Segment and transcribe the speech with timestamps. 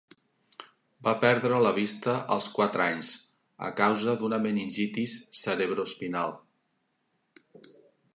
[1.07, 3.11] Va perdre la vista als quatre anys
[3.67, 6.35] a causa d'una meningitis cerebroespinal.